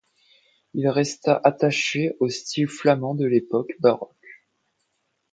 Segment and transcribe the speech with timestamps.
[0.73, 4.43] Il resta attaché au style flamand de l'époque baroque.